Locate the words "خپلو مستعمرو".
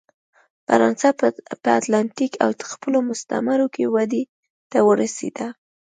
2.73-3.67